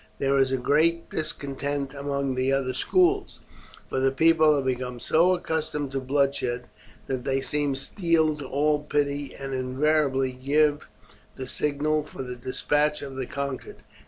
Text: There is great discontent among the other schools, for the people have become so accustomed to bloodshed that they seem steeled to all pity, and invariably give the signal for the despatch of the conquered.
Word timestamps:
There 0.17 0.39
is 0.39 0.51
great 0.53 1.11
discontent 1.11 1.93
among 1.93 2.33
the 2.33 2.51
other 2.51 2.73
schools, 2.73 3.39
for 3.87 3.99
the 3.99 4.09
people 4.09 4.55
have 4.55 4.65
become 4.65 4.99
so 4.99 5.35
accustomed 5.35 5.91
to 5.91 5.99
bloodshed 5.99 6.63
that 7.05 7.23
they 7.23 7.39
seem 7.39 7.75
steeled 7.75 8.39
to 8.39 8.47
all 8.47 8.79
pity, 8.81 9.35
and 9.35 9.53
invariably 9.53 10.31
give 10.31 10.87
the 11.35 11.47
signal 11.47 12.01
for 12.03 12.23
the 12.23 12.35
despatch 12.35 13.03
of 13.03 13.15
the 13.15 13.27
conquered. 13.27 13.83